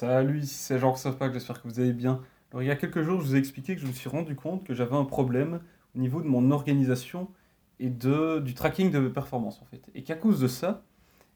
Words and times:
Salut, 0.00 0.44
c'est 0.44 0.78
Jean 0.78 0.92
que 0.92 1.32
j'espère 1.32 1.60
que 1.60 1.66
vous 1.66 1.80
allez 1.80 1.92
bien. 1.92 2.20
Alors 2.52 2.62
il 2.62 2.66
y 2.66 2.70
a 2.70 2.76
quelques 2.76 3.02
jours, 3.02 3.20
je 3.20 3.26
vous 3.26 3.34
ai 3.34 3.38
expliqué 3.40 3.74
que 3.74 3.80
je 3.80 3.86
me 3.88 3.90
suis 3.90 4.08
rendu 4.08 4.36
compte 4.36 4.62
que 4.62 4.72
j'avais 4.72 4.94
un 4.94 5.04
problème 5.04 5.58
au 5.96 5.98
niveau 5.98 6.22
de 6.22 6.28
mon 6.28 6.52
organisation 6.52 7.28
et 7.80 7.90
de, 7.90 8.38
du 8.38 8.54
tracking 8.54 8.92
de 8.92 9.00
mes 9.00 9.08
performances 9.10 9.60
en 9.60 9.64
fait. 9.64 9.90
Et 9.96 10.04
qu'à 10.04 10.14
cause 10.14 10.38
de 10.38 10.46
ça, 10.46 10.84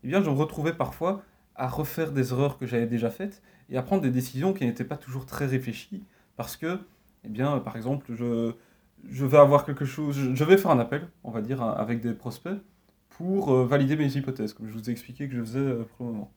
eh 0.04 0.06
bien, 0.06 0.22
je 0.22 0.30
me 0.30 0.36
retrouvais 0.36 0.74
parfois 0.74 1.24
à 1.56 1.66
refaire 1.66 2.12
des 2.12 2.30
erreurs 2.30 2.56
que 2.56 2.64
j'avais 2.64 2.86
déjà 2.86 3.10
faites 3.10 3.42
et 3.68 3.76
à 3.76 3.82
prendre 3.82 4.00
des 4.02 4.12
décisions 4.12 4.52
qui 4.52 4.64
n'étaient 4.64 4.84
pas 4.84 4.96
toujours 4.96 5.26
très 5.26 5.46
réfléchies 5.46 6.04
parce 6.36 6.56
que, 6.56 6.78
eh 7.24 7.28
bien, 7.28 7.58
par 7.58 7.76
exemple, 7.76 8.14
je, 8.14 8.52
je 9.10 9.26
vais 9.26 9.38
avoir 9.38 9.66
quelque 9.66 9.84
chose, 9.84 10.30
je 10.34 10.44
vais 10.44 10.56
faire 10.56 10.70
un 10.70 10.78
appel, 10.78 11.08
on 11.24 11.32
va 11.32 11.42
dire, 11.42 11.62
avec 11.62 12.00
des 12.00 12.12
prospects 12.12 12.60
pour 13.08 13.52
euh, 13.52 13.66
valider 13.66 13.96
mes 13.96 14.16
hypothèses, 14.16 14.52
comme 14.52 14.68
je 14.68 14.74
vous 14.74 14.88
ai 14.88 14.92
expliqué 14.92 15.28
que 15.28 15.34
je 15.34 15.40
faisais 15.40 15.58
euh, 15.58 15.82
pour 15.96 16.06
le 16.06 16.12
moment. 16.12 16.32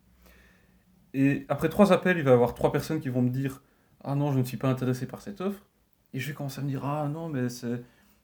Et 1.16 1.46
après 1.48 1.70
trois 1.70 1.94
appels, 1.94 2.18
il 2.18 2.24
va 2.24 2.32
y 2.32 2.34
avoir 2.34 2.54
trois 2.54 2.74
personnes 2.74 3.00
qui 3.00 3.08
vont 3.08 3.22
me 3.22 3.30
dire 3.30 3.64
Ah 4.04 4.16
non, 4.16 4.34
je 4.34 4.40
ne 4.40 4.44
suis 4.44 4.58
pas 4.58 4.68
intéressé 4.68 5.06
par 5.06 5.22
cette 5.22 5.40
offre. 5.40 5.66
Et 6.14 6.20
je 6.20 6.28
vais 6.28 6.34
commencer 6.34 6.60
à 6.60 6.64
me 6.64 6.68
dire 6.68 6.84
Ah 6.84 7.08
non, 7.08 7.30
mais 7.30 7.48
c'est. 7.48 7.82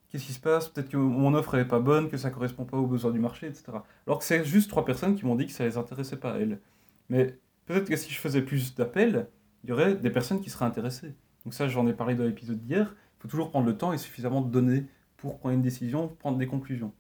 Qu'est-ce 0.10 0.26
qui 0.26 0.34
se 0.34 0.42
passe? 0.42 0.68
Peut-être 0.68 0.90
que 0.90 0.98
mon 0.98 1.34
offre 1.34 1.56
n'est 1.56 1.64
pas 1.64 1.80
bonne, 1.80 2.10
que 2.10 2.18
ça 2.18 2.28
ne 2.30 2.34
correspond 2.34 2.66
pas 2.66 2.76
aux 2.76 2.86
besoins 2.86 3.12
du 3.12 3.20
marché, 3.20 3.48
etc. 3.48 3.64
Alors 4.06 4.20
que 4.20 4.26
c'est 4.26 4.44
juste 4.44 4.70
trois 4.70 4.84
personnes 4.84 5.16
qui 5.16 5.26
m'ont 5.26 5.36
dit 5.36 5.46
que 5.46 5.54
ça 5.54 5.64
ne 5.64 5.70
les 5.70 5.78
intéressait 5.78 6.18
pas, 6.18 6.38
elles. 6.38 6.60
Mais 7.08 7.40
peut-être 7.66 7.88
que 7.88 7.96
si 7.96 8.12
je 8.12 8.20
faisais 8.20 8.42
plus 8.42 8.76
d'appels, 8.76 9.30
il 9.64 9.70
y 9.70 9.74
aurait 9.74 9.96
des 9.96 10.10
personnes 10.10 10.42
qui 10.42 10.50
seraient 10.50 10.66
intéressées. 10.66 11.16
Donc 11.46 11.54
ça, 11.54 11.70
j'en 11.70 11.88
ai 11.88 11.94
parlé 11.94 12.16
dans 12.16 12.26
l'épisode 12.26 12.60
d'hier. 12.60 12.94
Il 12.94 13.22
faut 13.22 13.28
toujours 13.30 13.52
prendre 13.52 13.68
le 13.68 13.78
temps 13.78 13.94
et 13.94 13.98
suffisamment 13.98 14.42
de 14.42 14.52
données 14.52 14.84
pour 15.16 15.40
prendre 15.40 15.56
une 15.56 15.62
décision, 15.62 16.10
prendre 16.10 16.38
des 16.38 16.48
conclusions. 16.48 16.92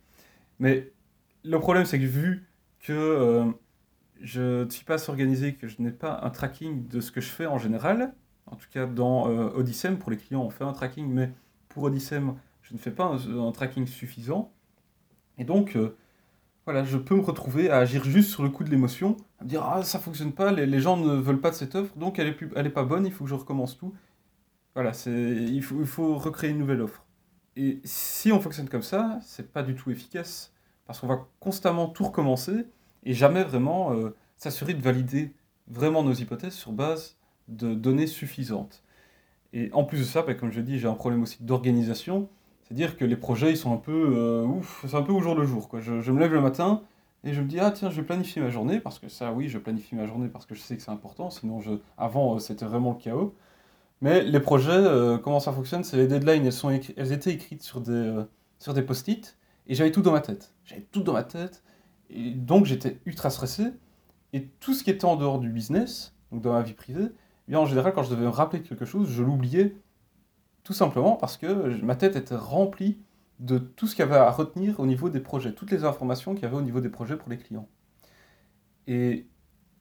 Mais 0.59 0.93
le 1.43 1.59
problème, 1.59 1.83
c'est 1.83 1.99
que 1.99 2.05
vu 2.05 2.47
que 2.79 2.93
euh, 2.93 3.51
je 4.21 4.63
ne 4.63 4.69
suis 4.69 4.85
pas 4.85 5.09
organisé, 5.09 5.55
que 5.55 5.67
je 5.67 5.81
n'ai 5.81 5.91
pas 5.91 6.21
un 6.23 6.29
tracking 6.29 6.87
de 6.87 7.01
ce 7.01 7.11
que 7.11 7.21
je 7.21 7.29
fais 7.29 7.45
en 7.45 7.57
général. 7.57 8.13
En 8.45 8.55
tout 8.55 8.67
cas, 8.71 8.85
dans 8.85 9.29
euh, 9.29 9.95
pour 9.99 10.11
les 10.11 10.17
clients, 10.17 10.43
on 10.43 10.49
fait 10.49 10.63
un 10.63 10.73
tracking, 10.73 11.07
mais 11.07 11.31
pour 11.69 11.83
Odyssem, 11.83 12.35
je 12.61 12.73
ne 12.73 12.79
fais 12.79 12.91
pas 12.91 13.05
un, 13.05 13.51
tracking 13.51 13.87
suffisant. 13.87 14.51
Et 15.37 15.43
donc, 15.43 15.75
euh, 15.75 15.95
voilà, 16.65 16.83
je 16.83 16.97
peux 16.97 17.15
me 17.15 17.21
retrouver 17.21 17.69
à 17.69 17.77
agir 17.77 18.03
juste 18.03 18.29
sur 18.29 18.43
le 18.43 18.49
coup 18.49 18.63
de 18.63 18.69
l'émotion, 18.69 19.17
à 19.39 19.43
me 19.43 19.49
dire 19.49 19.63
Ah, 19.63 19.83
ça 19.83 19.99
fonctionne 19.99 20.33
pas, 20.33 20.51
les, 20.51 20.79
gens 20.79 20.97
ne 20.97 21.13
veulent 21.15 21.41
pas 21.41 21.49
de 21.49 21.55
cette 21.55 21.75
offre, 21.75 21.95
donc 21.97 22.19
elle 22.19 22.27
est 22.27 22.69
pas 22.69 22.83
bonne, 22.83 23.05
il 23.05 23.11
faut 23.11 23.23
que 23.23 23.29
je 23.29 23.35
recommence 23.35 23.77
tout. 23.77 23.93
Voilà, 24.75 24.91
il 25.05 25.61
faut, 25.63 25.79
il 25.81 25.87
faut 25.87 26.17
recréer 26.17 26.51
une 26.51 26.59
nouvelle 26.59 26.81
offre. 26.81 27.03
Et 27.55 27.81
si 27.83 28.31
on 28.31 28.39
fonctionne 28.39 28.69
comme 28.69 28.83
ça, 28.83 29.19
c'est 29.23 29.51
pas 29.51 29.63
du 29.63 29.75
tout 29.75 29.91
efficace, 29.91 30.53
parce 30.85 30.99
qu'on 30.99 31.07
va 31.07 31.27
constamment 31.39 31.87
tout 31.87 32.05
recommencer 32.05 32.65
et 33.03 33.13
jamais 33.13 33.43
vraiment 33.43 33.93
euh, 33.93 34.15
s'assurer 34.37 34.73
de 34.73 34.81
valider 34.81 35.33
vraiment 35.67 36.03
nos 36.03 36.13
hypothèses 36.13 36.53
sur 36.53 36.71
base 36.71 37.17
de 37.47 37.73
données 37.73 38.07
suffisantes. 38.07 38.83
Et 39.53 39.69
en 39.73 39.83
plus 39.83 39.99
de 39.99 40.03
ça, 40.03 40.21
bah, 40.21 40.33
comme 40.33 40.51
je 40.51 40.61
dis, 40.61 40.79
j'ai 40.79 40.87
un 40.87 40.93
problème 40.93 41.23
aussi 41.23 41.43
d'organisation, 41.43 42.29
c'est-à-dire 42.63 42.97
que 42.97 43.03
les 43.03 43.17
projets, 43.17 43.51
ils 43.51 43.57
sont 43.57 43.73
un 43.73 43.77
peu 43.77 44.13
euh, 44.15 44.45
ouf, 44.45 44.85
c'est 44.87 44.95
un 44.95 45.01
peu 45.01 45.11
au 45.11 45.21
jour 45.21 45.35
le 45.35 45.45
jour. 45.45 45.69
Je, 45.79 46.11
me 46.11 46.19
lève 46.19 46.33
le 46.33 46.41
matin 46.41 46.83
et 47.23 47.33
je 47.33 47.41
me 47.41 47.47
dis, 47.47 47.59
ah 47.59 47.71
tiens, 47.71 47.89
je 47.89 47.97
vais 47.97 48.05
planifier 48.05 48.41
ma 48.41 48.49
journée, 48.49 48.79
parce 48.79 48.97
que 48.97 49.09
ça, 49.09 49.33
oui, 49.33 49.49
je 49.49 49.57
planifie 49.57 49.95
ma 49.95 50.07
journée 50.07 50.29
parce 50.29 50.45
que 50.45 50.55
je 50.55 50.61
sais 50.61 50.77
que 50.77 50.81
c'est 50.81 50.91
important, 50.91 51.29
sinon, 51.29 51.59
avant, 51.97 52.35
euh, 52.35 52.39
c'était 52.39 52.65
vraiment 52.65 52.91
le 52.91 52.97
chaos. 52.97 53.35
Mais 54.01 54.23
les 54.23 54.39
projets, 54.39 54.83
comment 55.23 55.39
ça 55.39 55.51
fonctionne 55.51 55.83
C'est 55.83 55.95
les 55.95 56.07
deadlines, 56.07 56.43
elles, 56.43 56.51
sont 56.51 56.71
elles 56.71 57.11
étaient 57.11 57.31
écrites 57.31 57.61
sur 57.61 57.81
des, 57.81 58.23
sur 58.57 58.73
des 58.73 58.81
post-it, 58.81 59.37
et 59.67 59.75
j'avais 59.75 59.91
tout 59.91 60.01
dans 60.01 60.11
ma 60.11 60.21
tête. 60.21 60.55
J'avais 60.65 60.81
tout 60.91 61.03
dans 61.03 61.13
ma 61.13 61.21
tête, 61.21 61.61
et 62.13 62.31
donc 62.31 62.65
j'étais 62.65 62.99
ultra 63.05 63.29
stressé. 63.29 63.71
Et 64.33 64.47
tout 64.59 64.73
ce 64.73 64.83
qui 64.83 64.89
était 64.89 65.05
en 65.05 65.15
dehors 65.15 65.39
du 65.39 65.49
business, 65.49 66.15
donc 66.31 66.41
dans 66.41 66.53
ma 66.53 66.61
vie 66.61 66.73
privée, 66.73 67.07
eh 67.07 67.51
bien 67.51 67.59
en 67.59 67.65
général, 67.65 67.93
quand 67.93 68.03
je 68.03 68.09
devais 68.09 68.23
me 68.23 68.29
rappeler 68.29 68.61
quelque 68.61 68.85
chose, 68.85 69.09
je 69.09 69.23
l'oubliais 69.23 69.75
tout 70.63 70.73
simplement 70.73 71.15
parce 71.15 71.37
que 71.37 71.81
ma 71.83 71.95
tête 71.95 72.15
était 72.15 72.35
remplie 72.35 72.99
de 73.39 73.57
tout 73.57 73.87
ce 73.87 73.95
qu'il 73.95 74.05
y 74.05 74.07
avait 74.07 74.15
à 74.15 74.29
retenir 74.29 74.79
au 74.79 74.85
niveau 74.85 75.09
des 75.09 75.19
projets, 75.19 75.53
toutes 75.53 75.71
les 75.71 75.83
informations 75.83 76.33
qu'il 76.33 76.43
y 76.43 76.45
avait 76.45 76.55
au 76.55 76.61
niveau 76.61 76.79
des 76.79 76.89
projets 76.89 77.17
pour 77.17 77.29
les 77.29 77.37
clients. 77.37 77.67
Et 78.87 79.27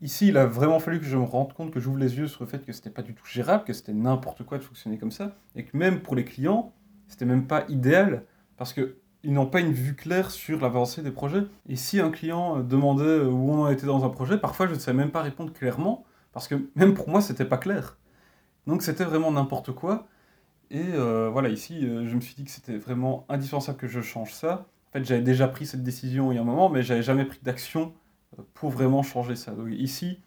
ici, 0.00 0.28
il 0.28 0.38
a 0.38 0.47
vraiment 0.47 0.81
fallu 0.81 0.99
que 0.99 1.05
je 1.05 1.16
me 1.16 1.25
rende 1.25 1.53
compte, 1.53 1.71
que 1.71 1.78
j'ouvre 1.78 1.99
les 1.99 2.16
yeux 2.16 2.26
sur 2.26 2.43
le 2.43 2.49
fait 2.49 2.65
que 2.65 2.72
c'était 2.72 2.91
pas 2.91 3.03
du 3.03 3.15
tout 3.15 3.26
gérable, 3.26 3.65
que 3.65 3.75
c'était 3.75 3.93
n'importe 3.93 4.44
quoi 4.44 4.56
de 4.59 4.62
fonctionner 4.62 4.99
comme 4.99 5.10
ça, 5.10 5.37
et 5.55 5.65
que 5.65 5.76
même 5.76 6.00
pour 6.00 6.16
les 6.16 6.25
clients, 6.25 6.72
c'était 7.06 7.26
même 7.26 7.47
pas 7.47 7.66
idéal, 7.69 8.25
parce 8.56 8.72
que 8.72 8.97
ils 9.22 9.32
n'ont 9.32 9.47
pas 9.47 9.60
une 9.60 9.72
vue 9.72 9.94
claire 9.94 10.31
sur 10.31 10.60
l'avancée 10.60 11.03
des 11.03 11.10
projets. 11.10 11.44
Et 11.69 11.76
si 11.76 12.00
un 12.00 12.10
client 12.10 12.58
euh, 12.58 12.62
demandait 12.62 13.04
euh, 13.04 13.26
où 13.28 13.53
on 13.53 13.69
était 13.69 13.86
dans 13.86 14.04
un 14.04 14.08
projet, 14.08 14.38
parfois 14.38 14.66
je 14.66 14.75
ne 14.75 14.78
savais 14.78 14.97
même 14.97 15.10
pas 15.10 15.22
répondre 15.22 15.53
clairement, 15.53 16.04
parce 16.32 16.48
que 16.48 16.54
même 16.75 16.94
pour 16.94 17.08
moi, 17.08 17.20
c'était 17.20 17.44
pas 17.44 17.58
clair. 17.58 17.98
Donc 18.66 18.82
c'était 18.82 19.04
vraiment 19.04 19.32
n'importe 19.32 19.72
quoi. 19.72 20.06
Et 20.70 20.84
euh, 20.94 21.28
voilà, 21.31 21.48
ici, 21.48 21.82
je 21.82 22.14
me 22.14 22.20
suis 22.20 22.34
dit 22.34 22.44
que 22.44 22.50
c'était 22.50 22.76
vraiment 22.76 23.26
indispensable 23.28 23.78
que 23.78 23.88
je 23.88 24.00
change 24.00 24.32
ça. 24.32 24.66
En 24.91 24.92
fait, 24.92 25.04
j'avais 25.04 25.22
déjà 25.22 25.48
pris 25.48 25.66
cette 25.66 25.82
décision 25.82 26.32
il 26.32 26.37
y 26.37 26.38
a 26.38 26.42
un 26.42 26.44
moment, 26.44 26.69
mais 26.69 26.82
j'avais 26.82 27.02
jamais 27.02 27.25
pris 27.25 27.41
d'action 27.42 27.92
pour 28.54 28.70
vraiment 28.70 29.02
changer 29.02 29.34
ça. 29.34 29.52
Donc 29.52 29.69
ici, 29.72 30.20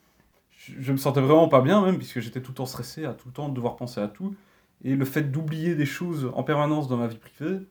je 0.57 0.91
me 0.91 0.97
sentais 0.97 1.21
vraiment 1.21 1.47
pas 1.47 1.61
bien, 1.61 1.83
même, 1.85 1.97
puisque 1.97 2.19
j'étais 2.19 2.41
tout 2.41 2.51
le 2.51 2.55
temps 2.55 2.65
stressé, 2.65 3.05
à 3.05 3.13
tout 3.13 3.29
le 3.29 3.33
temps 3.33 3.49
devoir 3.49 3.75
penser 3.77 4.01
à 4.01 4.07
tout. 4.07 4.35
Et 4.83 4.95
le 4.95 5.05
fait 5.05 5.23
d'oublier 5.23 5.75
des 5.75 5.85
choses 5.85 6.29
en 6.33 6.43
permanence 6.43 6.89
dans 6.89 6.97
ma 6.97 7.07
vie 7.07 7.17
privée, 7.17 7.61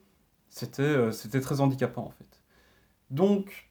euh, 0.80 1.12
c'était 1.12 1.40
très 1.40 1.60
handicapant 1.60 2.04
en 2.04 2.10
fait. 2.10 2.40
Donc, 3.10 3.70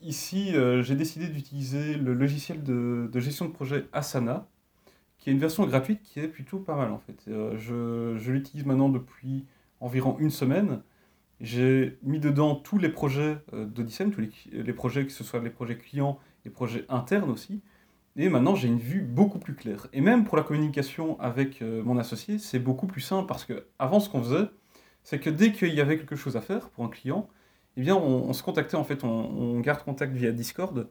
ici, 0.00 0.54
euh, 0.54 0.82
j'ai 0.82 0.94
décidé 0.94 1.28
d'utiliser 1.28 1.94
le 1.94 2.14
logiciel 2.14 2.62
de, 2.62 3.20
gestion 3.20 3.46
de 3.46 3.52
projet 3.52 3.86
Asana, 3.92 4.46
qui 5.18 5.30
est 5.30 5.32
une 5.32 5.38
version 5.38 5.66
gratuite 5.66 6.02
qui 6.02 6.20
est 6.20 6.28
plutôt 6.28 6.58
pas 6.58 6.76
mal 6.76 6.92
en 6.92 6.98
fait. 6.98 7.24
Euh, 7.28 7.56
je, 7.56 8.30
l'utilise 8.30 8.64
maintenant 8.64 8.88
depuis 8.88 9.44
environ 9.80 10.16
une 10.18 10.30
semaine. 10.30 10.82
J'ai 11.40 11.98
mis 12.02 12.18
dedans 12.18 12.56
tous 12.56 12.78
les 12.78 12.88
projets 12.88 13.38
d'Odyssey, 13.52 14.10
tous 14.10 14.20
les, 14.50 14.72
projets, 14.72 15.06
que 15.06 15.12
ce 15.12 15.22
soit 15.22 15.40
les 15.40 15.50
projets 15.50 15.78
clients 15.78 16.18
et 16.44 16.50
projets 16.50 16.84
internes 16.88 17.30
aussi. 17.30 17.60
Et 18.16 18.28
maintenant, 18.28 18.56
j'ai 18.56 18.66
une 18.66 18.80
vue 18.80 19.02
beaucoup 19.02 19.38
plus 19.38 19.54
claire. 19.54 19.86
Et 19.92 20.00
même 20.00 20.24
pour 20.24 20.36
la 20.36 20.42
communication 20.42 21.18
avec 21.20 21.60
mon 21.60 21.96
associé, 21.96 22.40
c'est 22.40 22.58
beaucoup 22.58 22.88
plus 22.88 23.00
simple 23.00 23.28
parce 23.28 23.44
que 23.44 23.66
avant, 23.78 24.00
ce 24.00 24.08
qu'on 24.10 24.20
faisait, 24.20 24.48
c'est 25.08 25.18
que 25.18 25.30
dès 25.30 25.52
qu'il 25.52 25.72
y 25.72 25.80
avait 25.80 25.96
quelque 25.96 26.16
chose 26.16 26.36
à 26.36 26.42
faire 26.42 26.68
pour 26.68 26.84
un 26.84 26.90
client, 26.90 27.30
eh 27.78 27.80
bien, 27.80 27.96
on, 27.96 28.30
se 28.34 28.42
contactait, 28.42 28.76
en 28.76 28.84
fait, 28.84 29.04
on, 29.04 29.58
garde 29.60 29.82
contact 29.82 30.12
via 30.12 30.32
Discord, 30.32 30.86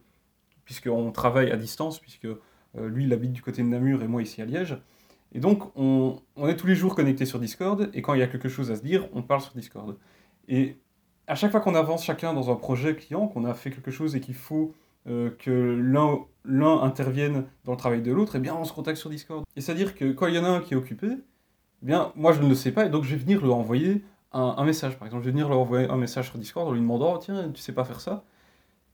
puisqu'on 0.66 1.11
travaille 1.11 1.51
à 1.51 1.55
distance, 1.55 2.00
puisque 2.00 2.25
euh, 2.25 2.39
lui, 2.89 3.03
il 3.03 3.13
habite 3.13 3.31
du 3.31 3.44
côté 3.44 3.61
de 3.61 3.67
Namur 3.67 4.01
et 4.01 4.07
moi 4.07 4.23
ici 4.23 4.41
à 4.41 4.45
Liège. 4.45 4.75
Et 5.33 5.39
donc, 5.39 5.72
on, 5.75 6.19
est 6.47 6.56
tous 6.56 6.66
les 6.66 6.73
jours 6.73 6.95
connectés 6.95 7.27
sur 7.27 7.39
Discord, 7.39 7.91
et 7.94 8.01
quand 8.01 8.16
il 8.16 8.19
y 8.19 8.23
a 8.23 8.27
quelque 8.27 8.50
chose 8.50 8.72
à 8.72 8.75
se 8.75 8.81
dire, 8.81 9.07
on 9.13 9.22
parle 9.22 9.41
sur 9.41 9.53
Discord. 9.53 9.95
Et 10.47 10.79
à 11.27 11.35
chaque 11.35 11.51
fois 11.51 11.59
qu'on 11.59 11.75
avance 11.75 12.03
chacun 12.03 12.33
dans 12.33 12.50
un 12.50 12.56
projet 12.56 12.95
client, 12.95 13.27
qu'on 13.27 13.45
a 13.45 13.53
fait 13.53 13.69
quelque 13.69 13.91
chose 13.91 14.16
et 14.16 14.19
qu'il 14.19 14.33
faut 14.33 14.73
euh, 15.07 15.29
que 15.38 15.79
l'un 16.44 16.81
intervienne 16.81 17.45
dans 17.66 17.73
le 17.73 17.77
travail 17.77 18.01
de 18.01 18.11
l'autre, 18.11 18.35
eh 18.35 18.39
bien, 18.39 18.56
on 18.56 18.63
se 18.63 18.73
contacte 18.73 18.97
sur 18.97 19.11
Discord. 19.11 19.44
Et 19.56 19.61
c'est-à-dire 19.61 19.94
que 19.94 20.11
quand 20.11 20.25
il 20.25 20.33
y 20.33 20.39
en 20.39 20.44
a 20.44 20.50
un 20.50 20.61
qui 20.61 20.73
est 20.73 20.77
occupé, 20.77 21.07
eh 21.83 21.85
bien, 21.85 22.11
moi 22.15 22.33
je 22.33 22.41
ne 22.41 22.49
le 22.49 22.55
sais 22.55 22.71
pas, 22.71 22.85
et 22.85 22.89
donc 22.89 23.03
je 23.03 23.11
vais 23.11 23.17
venir 23.17 23.41
lui 23.41 23.51
envoyer 23.51 24.03
un, 24.33 24.63
message. 24.65 24.97
Par 24.97 25.07
exemple, 25.07 25.23
je 25.23 25.29
vais 25.29 25.31
venir 25.31 25.47
lui 25.47 25.55
envoyer 25.55 25.89
un 25.89 25.97
message 25.97 26.29
sur 26.29 26.38
Discord 26.38 26.67
en 26.67 26.71
lui 26.71 26.81
demandant 26.81 27.15
oh, 27.15 27.17
Tiens, 27.17 27.49
tu 27.53 27.61
sais 27.61 27.73
pas 27.73 27.85
faire 27.85 28.01
ça 28.01 28.23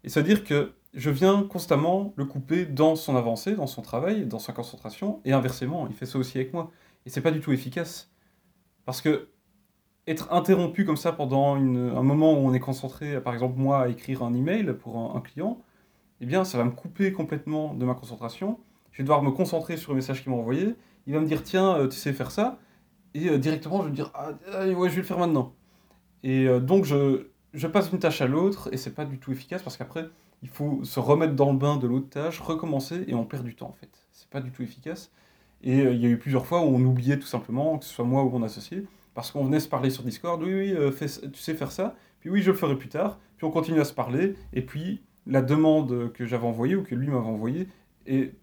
Et 0.04 0.10
c'est-à-dire 0.10 0.44
que 0.44 0.74
je 0.94 1.10
viens 1.10 1.44
constamment 1.44 2.14
le 2.16 2.26
couper 2.26 2.66
dans 2.66 2.96
son 2.96 3.16
avancée, 3.16 3.56
dans 3.56 3.68
son 3.68 3.82
travail, 3.82 4.26
dans 4.26 4.40
sa 4.40 4.54
concentration, 4.54 5.22
et 5.26 5.34
inversement, 5.34 5.88
il 5.90 5.96
fait 5.96 6.06
ça 6.06 6.18
aussi 6.18 6.38
avec 6.38 6.54
moi. 6.54 6.72
Et 7.06 7.10
c'est 7.10 7.22
pas 7.22 7.32
du 7.32 7.40
tout 7.40 7.52
efficace. 7.52 8.12
Parce 8.86 9.02
que 9.02 9.30
être 10.06 10.32
interrompu 10.34 10.86
comme 10.86 10.98
ça 10.98 11.14
pendant 11.14 11.56
un 11.56 12.04
moment 12.04 12.34
où 12.34 12.46
on 12.46 12.54
est 12.54 12.60
concentré, 12.60 13.20
par 13.22 13.34
exemple 13.34 13.58
moi, 13.58 13.84
à 13.84 13.88
écrire 13.88 14.24
un 14.24 14.34
email 14.34 14.74
pour 14.80 14.98
un, 14.98 15.16
un, 15.16 15.22
client, 15.22 15.62
eh 16.22 16.26
bien 16.26 16.44
ça 16.44 16.58
va 16.58 16.66
me 16.66 16.72
couper 16.72 17.12
complètement 17.14 17.74
de 17.74 17.86
ma 17.86 17.96
concentration. 17.96 18.60
Je 18.92 18.98
vais 19.00 19.04
devoir 19.04 19.24
me 19.24 19.32
concentrer 19.32 19.78
sur 19.78 19.94
le 19.94 19.98
message 19.98 20.22
qu'il 20.22 20.32
m'a 20.32 20.38
envoyé. 20.38 20.76
Il 21.08 21.14
va 21.14 21.20
me 21.20 21.26
dire 21.26 21.44
Tiens, 21.44 21.76
euh, 21.76 21.88
tu 21.88 21.98
sais 21.98 22.14
faire 22.14 22.32
ça 22.32 22.60
et 23.14 23.30
euh, 23.30 23.38
directement, 23.38 23.82
je 23.82 23.88
vais 23.88 23.94
dire, 23.94 24.12
ah, 24.14 24.32
ouais, 24.66 24.90
je 24.90 24.96
vais 24.96 25.02
le 25.02 25.08
faire 25.08 25.20
maintenant. 25.20 25.54
Et 26.24 26.48
euh, 26.48 26.60
donc, 26.60 26.86
je, 26.86 27.28
je 27.54 27.68
passe 27.68 27.90
d'une 27.90 28.00
tâche 28.00 28.22
à 28.22 28.28
l'autre, 28.28 28.70
et 28.72 28.78
c'est 28.78 28.94
pas 28.94 29.06
du 29.06 29.20
tout 29.20 29.32
efficace, 29.32 29.62
parce 29.62 29.78
qu'après, 29.78 30.10
il 30.42 30.50
faut 30.50 30.84
se 30.84 31.00
remettre 31.00 31.36
dans 31.36 31.52
le 31.52 31.58
bain 31.58 31.78
de 31.78 31.88
l'autre 31.88 32.10
tâche, 32.10 32.40
recommencer, 32.40 33.04
et 33.08 33.14
on 33.14 33.26
perd 33.26 33.44
du 33.44 33.56
temps, 33.56 33.70
en 33.70 33.74
fait. 33.74 33.90
C'est 34.12 34.30
pas 34.30 34.42
du 34.42 34.52
tout 34.52 34.64
efficace. 34.64 35.12
Et 35.64 35.82
euh, 35.82 35.94
il 35.94 36.02
y 36.02 36.06
a 36.06 36.10
eu 36.10 36.18
plusieurs 36.18 36.46
fois 36.46 36.62
où 36.62 36.66
on 36.66 36.82
oubliait 36.84 37.20
tout 37.20 37.28
simplement, 37.28 37.78
que 37.78 37.86
ce 37.86 37.94
soit 37.94 38.06
moi 38.06 38.24
ou 38.24 38.30
mon 38.30 38.44
associé, 38.44 38.86
parce 39.14 39.32
qu'on 39.32 39.46
venait 39.46 39.60
se 39.60 39.70
parler 39.70 39.90
sur 39.90 40.04
Discord, 40.04 40.42
oui, 40.42 40.74
oui, 40.74 40.98
tu 41.00 41.40
sais 41.40 41.54
faire 41.54 41.72
ça, 41.72 41.96
puis 42.20 42.30
oui, 42.30 42.42
je 42.42 42.52
le 42.52 42.58
ferai 42.58 42.76
plus 42.76 42.90
tard, 42.90 43.20
puis 43.38 43.46
on 43.46 43.52
continue 43.52 43.80
à 43.80 43.86
se 43.86 43.94
parler, 43.94 44.36
et 44.54 44.62
puis 44.62 45.04
la 45.28 45.42
demande 45.42 46.12
que 46.14 46.26
j'avais 46.26 46.48
envoyée, 46.48 46.76
ou 46.76 46.84
que 46.84 46.96
lui 46.96 47.08
m'avait 47.08 47.28
envoyée, 47.28 47.68
est 48.08 48.34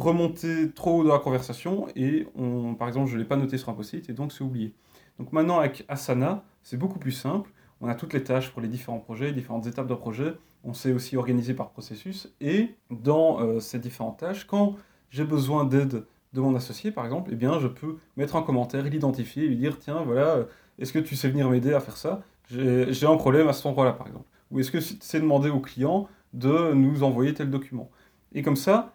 remonter 0.00 0.70
trop 0.72 1.00
haut 1.00 1.04
dans 1.04 1.12
la 1.12 1.18
conversation 1.18 1.86
et 1.94 2.26
on, 2.36 2.74
par 2.74 2.88
exemple 2.88 3.08
je 3.08 3.14
ne 3.14 3.20
l'ai 3.20 3.26
pas 3.26 3.36
noté 3.36 3.58
sur 3.58 3.68
un 3.68 3.74
post-it 3.74 4.08
et 4.08 4.12
donc 4.12 4.32
c'est 4.32 4.42
oublié. 4.42 4.74
Donc 5.18 5.32
maintenant 5.32 5.58
avec 5.58 5.84
Asana, 5.88 6.44
c'est 6.62 6.76
beaucoup 6.76 6.98
plus 6.98 7.12
simple. 7.12 7.50
On 7.80 7.88
a 7.88 7.94
toutes 7.94 8.12
les 8.12 8.22
tâches 8.22 8.50
pour 8.50 8.60
les 8.60 8.68
différents 8.68 8.98
projets, 8.98 9.32
différentes 9.32 9.66
étapes 9.66 9.86
d'un 9.86 9.96
projet. 9.96 10.34
On 10.64 10.74
sait 10.74 10.92
aussi 10.92 11.16
organiser 11.16 11.54
par 11.54 11.70
processus. 11.70 12.32
Et 12.40 12.74
dans 12.90 13.40
euh, 13.40 13.60
ces 13.60 13.78
différentes 13.78 14.18
tâches, 14.18 14.46
quand 14.46 14.76
j'ai 15.10 15.24
besoin 15.24 15.64
d'aide 15.64 16.04
de 16.32 16.40
mon 16.40 16.54
associé, 16.54 16.90
par 16.90 17.04
exemple, 17.04 17.30
eh 17.32 17.36
bien, 17.36 17.58
je 17.58 17.66
peux 17.66 17.96
mettre 18.16 18.36
un 18.36 18.42
commentaire, 18.42 18.84
l'identifier 18.84 19.48
lui 19.48 19.56
dire 19.56 19.78
tiens, 19.78 20.02
voilà, 20.04 20.46
est-ce 20.78 20.92
que 20.92 20.98
tu 20.98 21.16
sais 21.16 21.28
venir 21.28 21.48
m'aider 21.48 21.72
à 21.72 21.80
faire 21.80 21.96
ça? 21.96 22.22
J'ai 22.48 23.06
un 23.06 23.16
problème 23.16 23.48
à 23.48 23.52
cet 23.52 23.66
endroit-là, 23.66 23.92
par 23.92 24.06
exemple. 24.06 24.26
Ou 24.50 24.60
est-ce 24.60 24.70
que 24.70 24.80
c'est 24.80 25.20
demander 25.20 25.50
au 25.50 25.60
client 25.60 26.08
de 26.32 26.72
nous 26.74 27.02
envoyer 27.02 27.32
tel 27.34 27.50
document? 27.50 27.90
Et 28.32 28.42
comme 28.42 28.56
ça, 28.56 28.92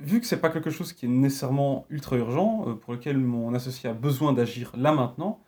vu 0.00 0.20
que 0.20 0.26
c'est 0.26 0.40
pas 0.40 0.50
quelque 0.50 0.70
chose 0.70 0.92
qui 0.92 1.06
est 1.06 1.08
nécessairement 1.08 1.86
ultra 1.90 2.16
urgent, 2.16 2.64
euh, 2.68 2.74
pour 2.74 2.92
lequel 2.92 3.18
mon 3.18 3.54
associé 3.54 3.88
a 3.90 3.94
besoin 3.94 4.32
d'agir 4.32 4.72
là 4.76 4.92
maintenant, 4.92 5.40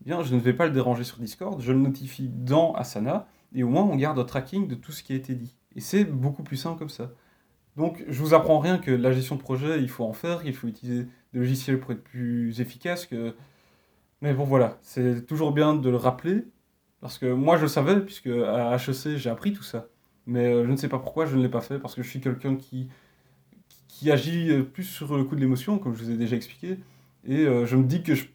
eh 0.00 0.04
bien, 0.04 0.22
je 0.22 0.34
ne 0.34 0.40
vais 0.40 0.52
pas 0.52 0.66
le 0.66 0.72
déranger 0.72 1.04
sur 1.04 1.18
Discord, 1.18 1.60
je 1.60 1.72
le 1.72 1.78
notifie 1.78 2.28
dans 2.28 2.72
Asana, 2.74 3.26
et 3.54 3.62
au 3.62 3.68
moins 3.68 3.82
on 3.82 3.96
garde 3.96 4.18
un 4.18 4.24
tracking 4.24 4.68
de 4.68 4.74
tout 4.74 4.92
ce 4.92 5.02
qui 5.02 5.12
a 5.12 5.16
été 5.16 5.34
dit. 5.34 5.56
Et 5.74 5.80
c'est 5.80 6.04
beaucoup 6.04 6.42
plus 6.42 6.56
simple 6.56 6.78
comme 6.78 6.88
ça. 6.88 7.10
Donc, 7.76 8.02
je 8.08 8.20
vous 8.20 8.32
apprends 8.32 8.58
rien 8.58 8.78
que 8.78 8.90
la 8.90 9.12
gestion 9.12 9.36
de 9.36 9.40
projet, 9.40 9.82
il 9.82 9.90
faut 9.90 10.04
en 10.04 10.14
faire, 10.14 10.40
il 10.46 10.54
faut 10.54 10.66
utiliser 10.66 11.04
des 11.32 11.38
logiciels 11.38 11.78
pour 11.78 11.92
être 11.92 12.02
plus 12.02 12.60
efficace. 12.60 13.08
Mais 14.22 14.32
bon, 14.32 14.44
voilà, 14.44 14.78
c'est 14.82 15.26
toujours 15.26 15.52
bien 15.52 15.74
de 15.74 15.90
le 15.90 15.96
rappeler, 15.96 16.44
parce 17.00 17.18
que 17.18 17.26
moi 17.26 17.56
je 17.56 17.62
le 17.62 17.68
savais, 17.68 18.00
puisque 18.00 18.28
à 18.28 18.76
HEC 18.76 19.16
j'ai 19.16 19.30
appris 19.30 19.52
tout 19.52 19.62
ça. 19.62 19.88
Mais 20.26 20.46
euh, 20.46 20.64
je 20.64 20.70
ne 20.70 20.76
sais 20.76 20.88
pas 20.88 20.98
pourquoi 20.98 21.26
je 21.26 21.36
ne 21.36 21.42
l'ai 21.42 21.48
pas 21.48 21.60
fait, 21.60 21.78
parce 21.78 21.94
que 21.94 22.02
je 22.02 22.08
suis 22.08 22.20
quelqu'un 22.20 22.56
qui, 22.56 22.88
qui 23.98 24.10
agit 24.10 24.50
euh, 24.50 24.62
plus 24.62 24.84
sur 24.84 25.16
le 25.16 25.24
coup 25.24 25.36
de 25.36 25.40
l'émotion, 25.40 25.78
comme 25.78 25.94
je 25.94 26.04
vous 26.04 26.10
ai 26.10 26.16
déjà 26.16 26.36
expliqué. 26.36 26.78
Et 27.26 27.46
euh, 27.46 27.64
je 27.64 27.76
me 27.76 27.84
dis 27.84 28.02
que 28.02 28.14
je, 28.14 28.26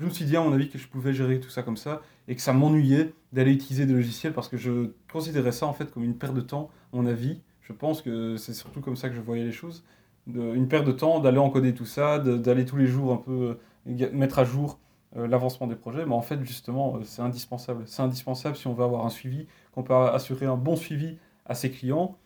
me 0.00 0.08
suis 0.08 0.24
dit 0.24 0.36
à 0.36 0.40
mon 0.40 0.52
avis 0.52 0.70
que 0.70 0.78
je 0.78 0.88
pouvais 0.88 1.12
gérer 1.12 1.38
tout 1.38 1.50
ça 1.50 1.62
comme 1.62 1.76
ça, 1.76 2.00
et 2.28 2.34
que 2.34 2.40
ça 2.40 2.54
m'ennuyait 2.54 3.12
d'aller 3.32 3.52
utiliser 3.52 3.84
des 3.84 3.92
logiciels, 3.92 4.32
parce 4.32 4.48
que 4.48 4.56
je 4.56 4.90
considérais 5.12 5.52
ça 5.52 5.66
en 5.66 5.74
fait 5.74 5.90
comme 5.90 6.02
une 6.02 6.16
perte 6.16 6.34
de 6.34 6.40
temps, 6.40 6.70
à 6.92 6.96
mon 6.96 7.06
avis 7.06 7.40
je 7.60 7.72
pense 7.72 8.00
que 8.00 8.36
c'est 8.36 8.54
surtout 8.54 8.80
comme 8.80 8.96
ça 8.96 9.08
que 9.08 9.14
je 9.16 9.20
voyais 9.20 9.44
les 9.44 9.52
choses. 9.52 9.84
une 10.28 10.68
perte 10.68 10.86
de 10.86 10.92
temps, 10.92 11.18
d'aller 11.18 11.38
encoder 11.38 11.74
tout 11.74 11.84
ça, 11.84 12.20
d'aller 12.20 12.64
tous 12.64 12.76
les 12.76 12.86
jours 12.86 13.12
un 13.12 13.16
peu 13.16 13.58
euh, 13.88 14.10
mettre 14.12 14.38
à 14.38 14.44
jour 14.44 14.78
l'avancement 15.16 15.66
des 15.66 15.74
projets. 15.74 16.06
Mais 16.06 16.14
en 16.14 16.22
fait, 16.22 16.42
justement, 16.44 17.00
c'est 17.02 17.22
indispensable. 17.22 17.82
C'est 17.86 18.02
indispensable 18.02 18.54
si 18.54 18.68
on 18.68 18.74
veut 18.74 18.84
avoir 18.84 19.04
un 19.04 19.08
suivi, 19.08 19.46
qu'on 19.72 19.82
peut 19.82 19.94
assurer 19.94 20.46
un 20.46 20.56
bon 20.56 20.76
suivi 20.76 21.16
à 21.44 21.54
ses 21.54 21.70
clients 21.70 22.16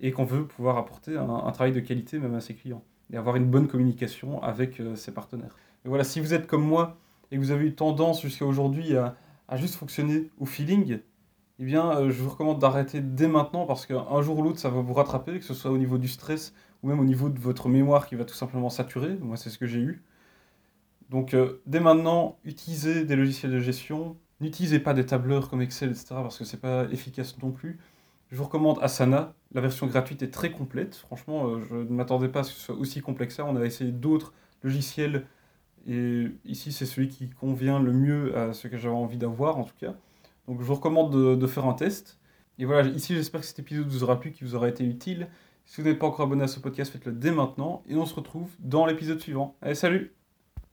et 0.00 0.12
qu'on 0.12 0.24
veut 0.24 0.46
pouvoir 0.46 0.78
apporter 0.78 1.16
un, 1.16 1.50
travail 1.52 1.72
de 1.72 1.80
qualité 1.80 2.18
même 2.18 2.34
à 2.34 2.40
ses 2.40 2.54
clients 2.54 2.82
et 3.12 3.16
avoir 3.16 3.36
une 3.36 3.46
bonne 3.46 3.68
communication 3.68 4.42
avec 4.42 4.80
ses 4.94 5.12
partenaires. 5.12 5.56
Et 5.84 5.88
voilà, 5.88 6.04
si 6.04 6.20
vous 6.20 6.32
êtes 6.34 6.46
comme 6.46 6.64
moi 6.64 6.96
et 7.30 7.36
que 7.36 7.40
vous 7.40 7.50
avez 7.50 7.66
eu 7.66 7.74
tendance 7.74 8.22
jusqu'à 8.22 8.46
aujourd'hui 8.46 8.96
à, 8.96 9.16
à 9.48 9.56
juste 9.56 9.74
fonctionner 9.74 10.30
au 10.38 10.46
feeling, 10.46 11.00
eh 11.60 11.64
bien, 11.64 11.90
euh, 11.90 12.10
je 12.10 12.22
vous 12.22 12.30
recommande 12.30 12.58
d'arrêter 12.58 13.02
dès 13.02 13.28
maintenant 13.28 13.66
parce 13.66 13.84
qu'un 13.84 14.22
jour 14.22 14.38
ou 14.38 14.42
l'autre, 14.42 14.58
ça 14.58 14.70
va 14.70 14.80
vous 14.80 14.94
rattraper, 14.94 15.38
que 15.38 15.44
ce 15.44 15.52
soit 15.52 15.70
au 15.70 15.76
niveau 15.76 15.98
du 15.98 16.08
stress 16.08 16.54
ou 16.82 16.88
même 16.88 16.98
au 16.98 17.04
niveau 17.04 17.28
de 17.28 17.38
votre 17.38 17.68
mémoire 17.68 18.06
qui 18.06 18.14
va 18.14 18.24
tout 18.24 18.34
simplement 18.34 18.70
saturer. 18.70 19.18
Moi, 19.20 19.36
c'est 19.36 19.50
ce 19.50 19.58
que 19.58 19.66
j'ai 19.66 19.80
eu. 19.80 20.02
Donc, 21.10 21.34
euh, 21.34 21.60
dès 21.66 21.80
maintenant, 21.80 22.38
utilisez 22.44 23.04
des 23.04 23.14
logiciels 23.14 23.52
de 23.52 23.60
gestion. 23.60 24.16
N'utilisez 24.40 24.78
pas 24.78 24.94
des 24.94 25.04
tableurs 25.04 25.50
comme 25.50 25.60
Excel, 25.60 25.90
etc. 25.90 26.06
parce 26.10 26.38
que 26.38 26.44
c'est 26.44 26.60
pas 26.60 26.84
efficace 26.92 27.36
non 27.42 27.50
plus. 27.50 27.78
Je 28.30 28.36
vous 28.36 28.44
recommande 28.44 28.78
Asana. 28.80 29.34
La 29.52 29.60
version 29.60 29.86
gratuite 29.86 30.22
est 30.22 30.30
très 30.30 30.52
complète. 30.52 30.94
Franchement, 30.94 31.48
euh, 31.48 31.60
je 31.68 31.74
ne 31.74 31.90
m'attendais 31.90 32.28
pas 32.28 32.40
à 32.40 32.44
ce 32.44 32.52
que 32.52 32.58
ce 32.58 32.64
soit 32.66 32.76
aussi 32.76 33.00
complexe 33.00 33.36
ça. 33.36 33.44
On 33.44 33.56
a 33.56 33.64
essayé 33.64 33.90
d'autres 33.90 34.32
logiciels 34.62 35.26
et 35.86 36.26
ici, 36.44 36.72
c'est 36.72 36.86
celui 36.86 37.08
qui 37.08 37.30
convient 37.30 37.80
le 37.80 37.92
mieux 37.92 38.36
à 38.36 38.52
ce 38.52 38.68
que 38.68 38.76
j'avais 38.76 38.94
envie 38.94 39.16
d'avoir 39.16 39.58
en 39.58 39.64
tout 39.64 39.74
cas. 39.78 39.94
Donc 40.46 40.60
je 40.60 40.64
vous 40.64 40.74
recommande 40.74 41.38
de, 41.38 41.46
faire 41.46 41.66
un 41.66 41.74
test. 41.74 42.18
Et 42.58 42.64
voilà, 42.64 42.88
ici 42.88 43.14
j'espère 43.14 43.40
que 43.40 43.46
cet 43.46 43.58
épisode 43.58 43.88
vous 43.88 44.02
aura 44.02 44.20
plu, 44.20 44.32
qu'il 44.32 44.46
vous 44.46 44.54
aura 44.54 44.68
été 44.68 44.84
utile. 44.84 45.28
Si 45.64 45.80
vous 45.80 45.88
n'êtes 45.88 45.98
pas 45.98 46.06
encore 46.06 46.26
abonné 46.26 46.44
à 46.44 46.48
ce 46.48 46.60
podcast, 46.60 46.92
faites-le 46.92 47.12
dès 47.12 47.30
maintenant. 47.30 47.82
Et 47.88 47.94
on 47.96 48.06
se 48.06 48.14
retrouve 48.14 48.50
dans 48.58 48.86
l'épisode 48.86 49.20
suivant. 49.20 49.56
Allez, 49.62 49.74
salut 49.74 50.19